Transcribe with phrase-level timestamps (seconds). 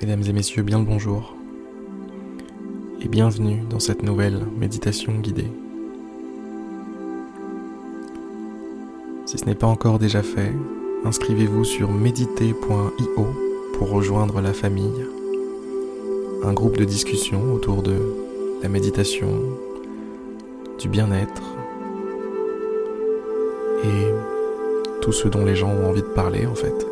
[0.00, 1.36] Mesdames et messieurs, bien le bonjour
[3.02, 5.52] et bienvenue dans cette nouvelle méditation guidée.
[9.26, 10.54] Si ce n'est pas encore déjà fait,
[11.04, 13.26] inscrivez-vous sur méditer.io
[13.74, 15.04] pour rejoindre la famille,
[16.44, 17.98] un groupe de discussion autour de
[18.62, 19.28] la méditation,
[20.78, 21.42] du bien-être
[23.84, 26.86] et tout ce dont les gens ont envie de parler en fait.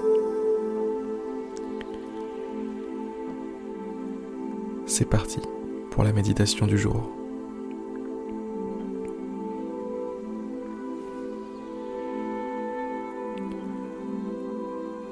[4.98, 5.38] C'est parti
[5.93, 7.09] pour la méditation du jour.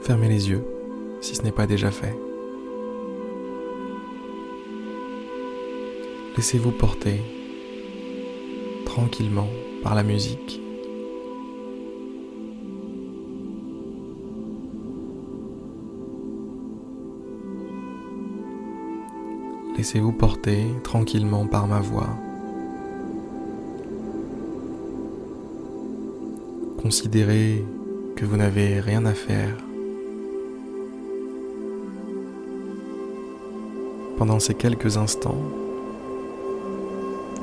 [0.00, 0.64] Fermez les yeux
[1.20, 2.18] si ce n'est pas déjà fait.
[6.36, 7.22] Laissez-vous porter
[8.86, 9.48] tranquillement
[9.84, 10.65] par la musique.
[19.76, 22.08] Laissez-vous porter tranquillement par ma voix.
[26.80, 27.62] Considérez
[28.14, 29.54] que vous n'avez rien à faire.
[34.16, 35.42] Pendant ces quelques instants,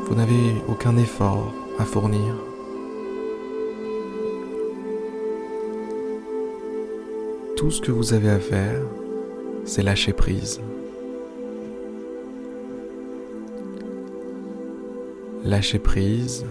[0.08, 2.36] vous n'avez aucun effort à fournir.
[7.56, 8.82] Tout ce que vous avez à faire,
[9.66, 10.60] c'est lâcher prise.
[15.46, 16.46] Lâchez prise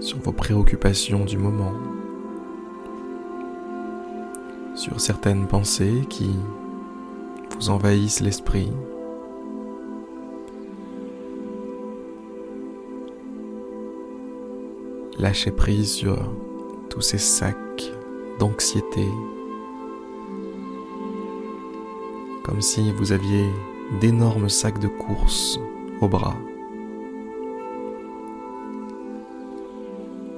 [0.00, 1.74] sur vos préoccupations du moment,
[4.74, 6.34] sur certaines pensées qui
[7.54, 8.72] vous envahissent l'esprit.
[15.16, 16.18] Lâchez prise sur
[16.88, 17.92] tous ces sacs
[18.40, 19.06] d'anxiété,
[22.42, 23.46] comme si vous aviez
[24.00, 25.60] d'énormes sacs de course
[26.00, 26.36] au bras.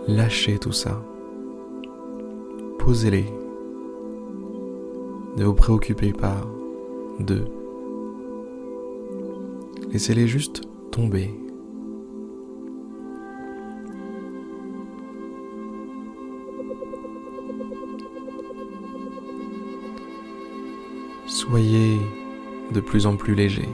[0.09, 1.01] Lâchez tout ça.
[2.79, 3.27] Posez-les.
[5.37, 6.41] Ne vous préoccupez pas
[7.21, 7.45] d'eux.
[9.93, 11.31] Laissez-les juste tomber.
[21.27, 21.99] Soyez
[22.73, 23.69] de plus en plus léger.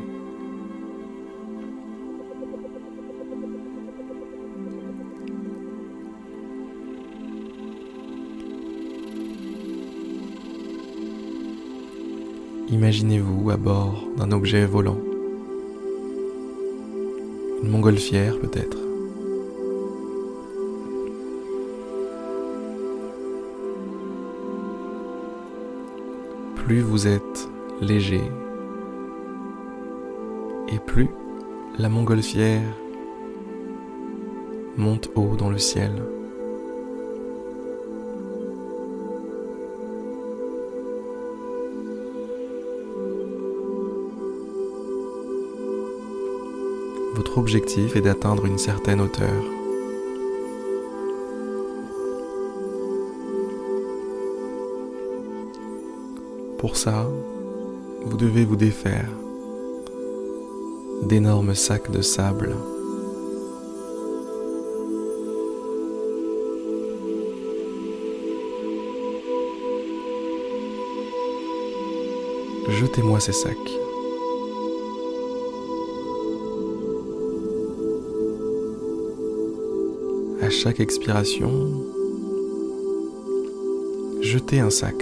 [12.70, 14.98] Imaginez-vous à bord d'un objet volant.
[17.62, 18.76] Une montgolfière peut-être.
[26.56, 27.48] Plus vous êtes
[27.80, 28.20] léger
[30.70, 31.08] et plus
[31.78, 32.68] la montgolfière
[34.76, 35.92] monte haut dans le ciel.
[47.18, 49.42] Votre objectif est d'atteindre une certaine hauteur.
[56.58, 57.10] Pour ça,
[58.04, 59.08] vous devez vous défaire
[61.02, 62.54] d'énormes sacs de sable.
[72.68, 73.87] Jetez-moi ces sacs.
[80.60, 81.84] Chaque expiration,
[84.20, 84.96] jetez un sac.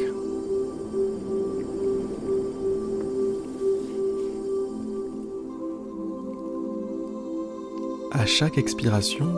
[8.12, 9.28] À chaque expiration,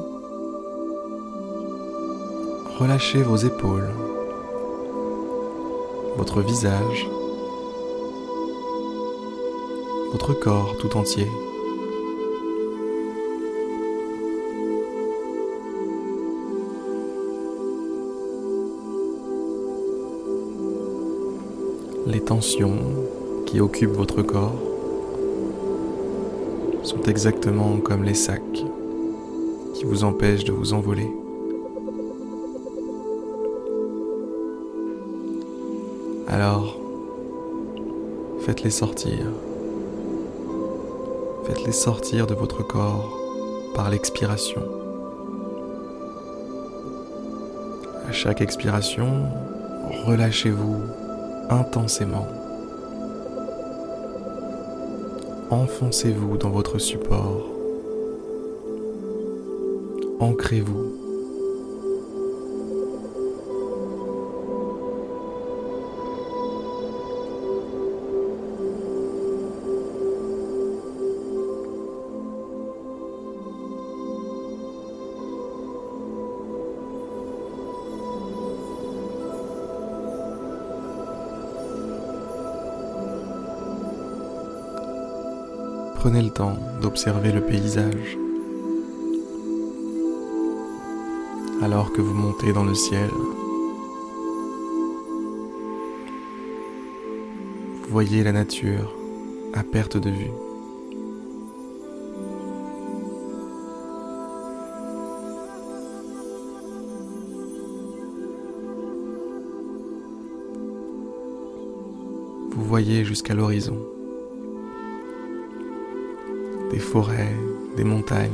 [2.80, 3.88] relâchez vos épaules,
[6.16, 7.08] votre visage,
[10.10, 11.28] votre corps tout entier.
[22.08, 22.78] Les tensions
[23.44, 24.56] qui occupent votre corps
[26.82, 28.64] sont exactement comme les sacs
[29.74, 31.10] qui vous empêchent de vous envoler.
[36.28, 36.78] Alors,
[38.40, 39.18] faites-les sortir.
[41.44, 43.18] Faites-les sortir de votre corps
[43.74, 44.62] par l'expiration.
[48.08, 49.26] À chaque expiration,
[50.06, 51.07] relâchez-vous
[51.50, 52.26] intensément.
[55.50, 57.46] Enfoncez-vous dans votre support.
[60.20, 60.97] Ancrez-vous.
[86.10, 88.16] Prenez le temps d'observer le paysage
[91.60, 93.10] alors que vous montez dans le ciel.
[97.82, 98.96] Vous voyez la nature
[99.52, 100.30] à perte de vue.
[112.52, 113.97] Vous voyez jusqu'à l'horizon
[116.70, 117.36] des forêts,
[117.76, 118.30] des montagnes,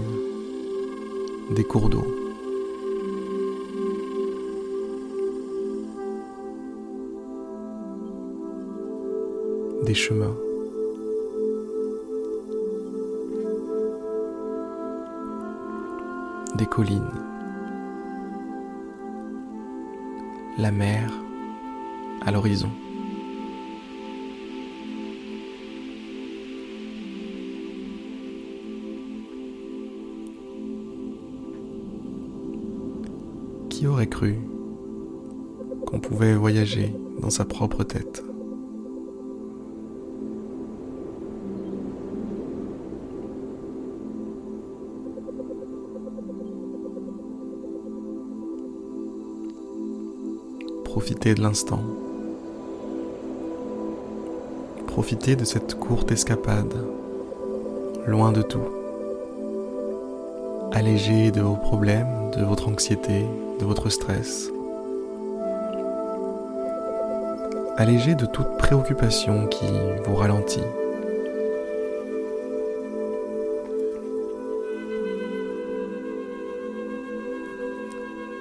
[1.51, 2.05] des cours d'eau.
[9.85, 10.35] des chemins.
[16.57, 17.11] des collines,
[20.57, 21.13] la mer
[22.25, 22.71] à l'horizon.
[33.87, 34.39] Aurait cru
[35.87, 38.25] qu'on pouvait voyager dans sa propre tête
[50.85, 51.81] Profitez de l'instant.
[54.87, 56.73] Profitez de cette courte escapade,
[58.07, 58.84] loin de tout.
[60.73, 63.27] Allégé de vos problèmes, de votre anxiété,
[63.61, 64.51] de votre stress.
[67.77, 69.67] Allégé de toute préoccupation qui
[70.07, 70.63] vous ralentit.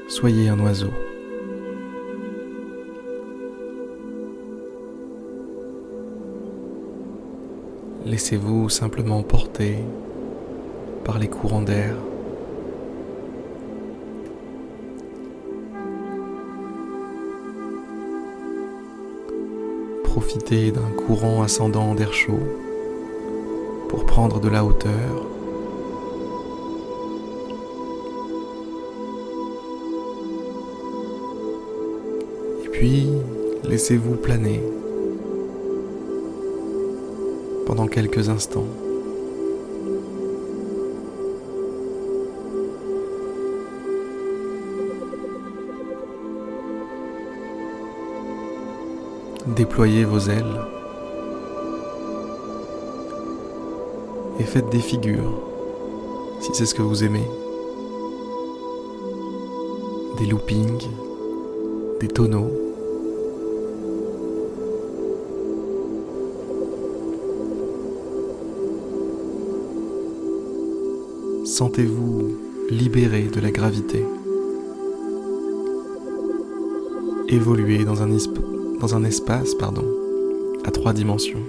[0.07, 0.91] Soyez un oiseau.
[8.05, 9.77] Laissez-vous simplement porter
[11.03, 11.95] par les courants d'air.
[20.35, 22.39] D'un courant ascendant d'air chaud
[23.87, 25.27] pour prendre de la hauteur.
[32.65, 33.09] Et puis,
[33.63, 34.59] laissez-vous planer
[37.67, 38.67] pendant quelques instants.
[49.47, 50.45] Déployez vos ailes
[54.39, 55.37] et faites des figures
[56.39, 57.27] si c'est ce que vous aimez.
[60.17, 60.87] Des loopings,
[61.99, 62.51] des tonneaux.
[71.43, 72.37] Sentez-vous
[72.69, 74.05] libéré de la gravité.
[77.27, 78.09] Évoluer dans un,
[78.83, 79.85] dans un espace pardon,
[80.65, 81.39] à trois dimensions.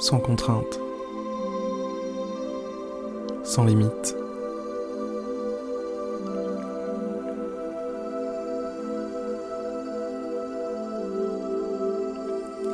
[0.00, 0.80] Sans contrainte,
[3.44, 4.16] sans limite.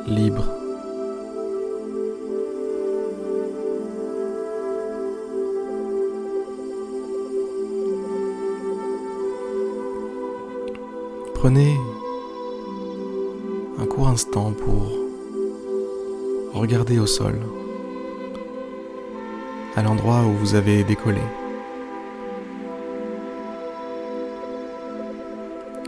[0.07, 0.58] libre.
[11.39, 11.77] Prenez
[13.79, 14.91] un court instant pour
[16.53, 17.39] regarder au sol,
[19.75, 21.21] à l'endroit où vous avez décollé.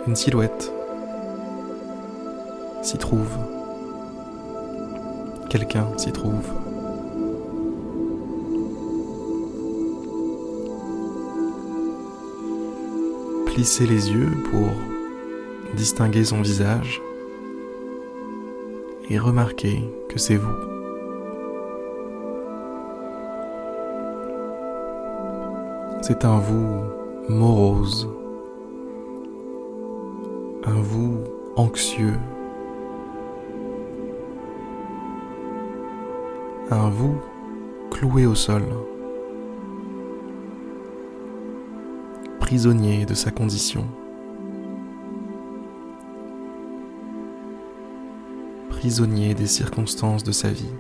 [0.08, 0.72] Une silhouette
[2.82, 3.30] s'y trouve
[5.52, 6.48] quelqu'un s'y trouve.
[13.48, 14.70] Plissez les yeux pour
[15.76, 17.02] distinguer son visage
[19.10, 20.56] et remarquez que c'est vous.
[26.02, 26.82] C'est un vous
[27.30, 28.10] morose,
[30.66, 31.18] un vous
[31.56, 32.18] anxieux,
[36.72, 37.16] un vous
[37.92, 38.64] cloué au sol,
[42.40, 43.86] prisonnier de sa condition,
[48.72, 50.74] prisonnier des circonstances de sa vie.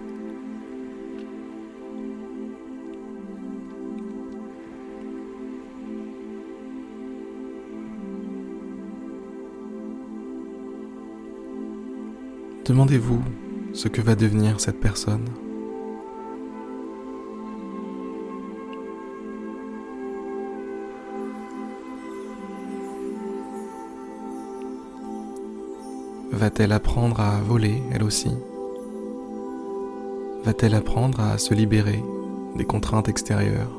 [12.65, 13.21] Demandez-vous
[13.73, 15.25] ce que va devenir cette personne.
[26.41, 28.31] Va-t-elle apprendre à voler elle aussi?
[30.43, 32.03] Va-t-elle apprendre à se libérer
[32.55, 33.69] des contraintes extérieures?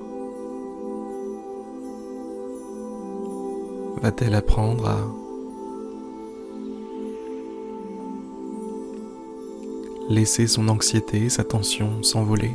[4.01, 4.99] Va-t-elle apprendre à
[10.09, 12.53] laisser son anxiété, sa tension s'envoler?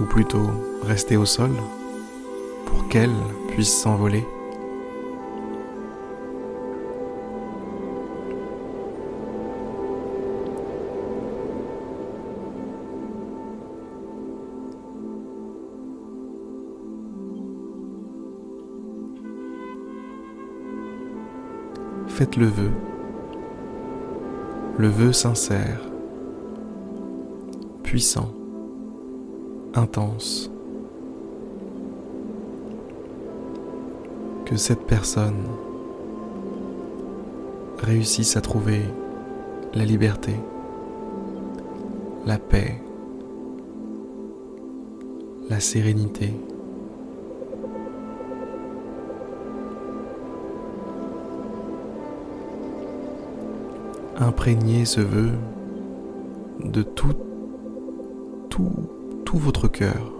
[0.00, 0.48] Ou plutôt
[0.82, 1.52] rester au sol
[2.66, 3.14] pour qu'elle
[3.50, 4.24] puisse s'envoler?
[22.16, 22.70] Faites le vœu
[24.76, 25.80] le vœu sincère,
[27.84, 28.32] puissant,
[29.74, 30.50] intense,
[34.46, 35.44] que cette personne
[37.78, 38.82] réussisse à trouver
[39.74, 40.34] la liberté,
[42.26, 42.80] la paix,
[45.48, 46.34] la sérénité.
[54.16, 55.32] Imprégnez ce vœu
[56.64, 57.14] de tout,
[58.48, 58.88] tout,
[59.24, 60.12] tout votre cœur.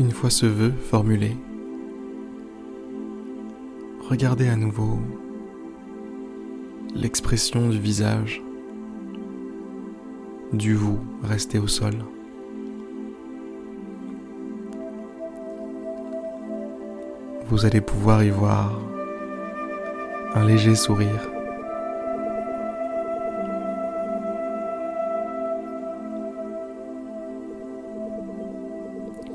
[0.00, 1.36] Une fois ce vœu formulé,
[4.08, 4.98] regardez à nouveau
[6.94, 8.42] l'expression du visage
[10.54, 11.92] du vous resté au sol.
[17.50, 18.80] Vous allez pouvoir y voir
[20.34, 21.39] un léger sourire.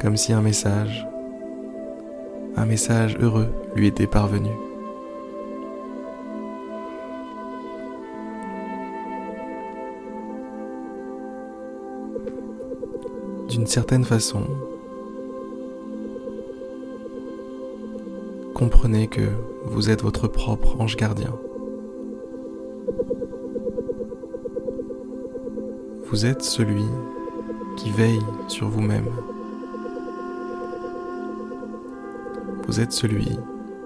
[0.05, 1.07] Comme si un message,
[2.55, 4.51] un message heureux lui était parvenu.
[13.49, 14.43] D'une certaine façon,
[18.53, 19.27] comprenez que
[19.63, 21.33] vous êtes votre propre ange gardien.
[26.03, 26.85] Vous êtes celui
[27.75, 29.09] qui veille sur vous-même
[32.67, 33.37] Vous êtes celui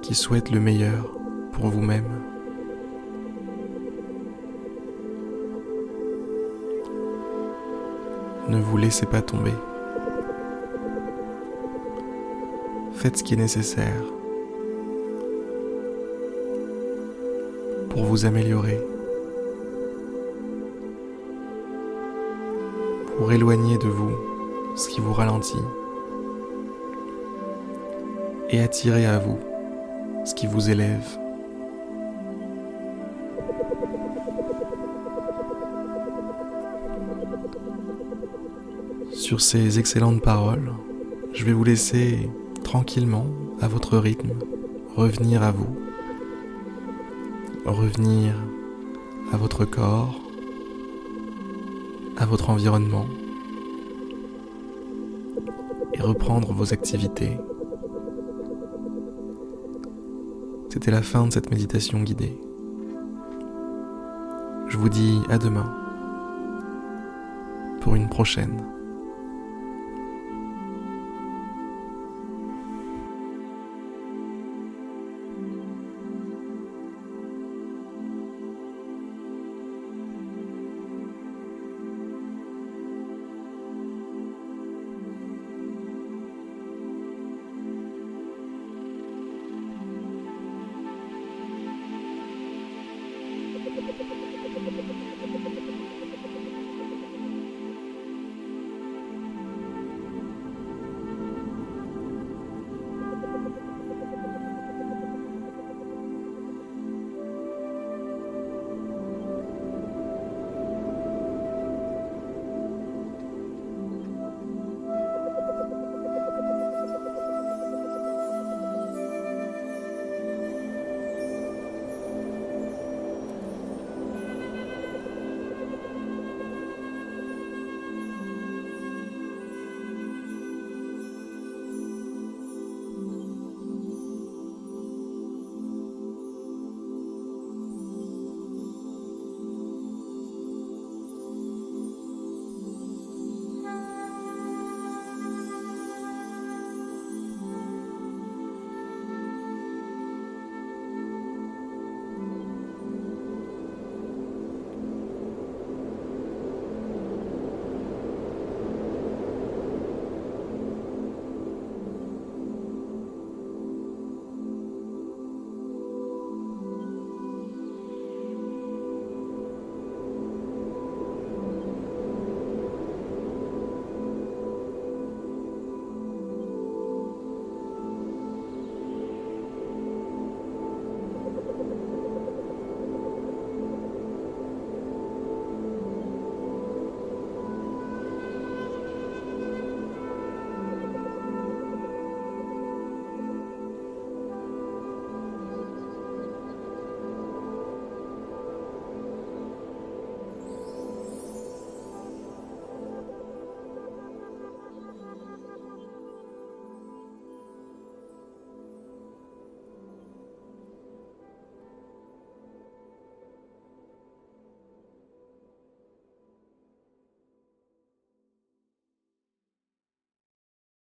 [0.02, 1.14] qui souhaite le meilleur
[1.52, 2.22] pour vous-même.
[8.48, 9.54] Ne vous laissez pas tomber.
[12.94, 14.02] Faites ce qui est nécessaire
[17.90, 18.80] pour vous améliorer,
[23.18, 24.16] pour éloigner de vous
[24.78, 25.58] ce qui vous ralentit
[28.50, 29.40] et attirez à vous
[30.26, 31.18] ce qui vous élève.
[39.14, 40.74] Sur ces excellentes paroles,
[41.34, 42.30] je vais vous laisser
[42.64, 43.26] tranquillement,
[43.62, 44.32] à votre rythme,
[44.96, 45.76] revenir à vous,
[47.66, 48.34] revenir
[49.34, 50.20] à votre corps,
[52.18, 53.06] à votre environnement
[55.94, 57.38] et reprendre vos activités.
[60.72, 62.38] C'était la fin de cette méditation guidée.
[64.68, 65.76] Je vous dis à demain
[67.82, 68.62] pour une prochaine.